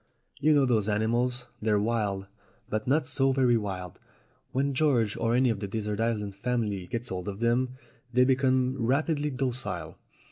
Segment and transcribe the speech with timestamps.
[0.39, 1.45] You know those animals?
[1.61, 2.25] They're wild,
[2.67, 3.99] but not so very wild.
[4.51, 7.77] When George, or any of the desert island family, gets hold of them,
[8.11, 9.99] they become rapidly docile.